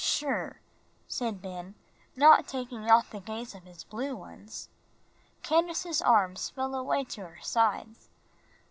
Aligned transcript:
"Sure," 0.03 0.59
said 1.07 1.43
Ben, 1.43 1.75
not 2.15 2.47
taking 2.47 2.89
off 2.89 3.11
the 3.11 3.19
gaze 3.19 3.53
of 3.53 3.65
his 3.65 3.83
blue 3.83 4.15
ones. 4.15 4.67
Candace's 5.43 6.01
arms 6.01 6.49
fell 6.49 6.73
away 6.73 7.03
to 7.03 7.21
her 7.27 7.41
sides. 7.43 8.09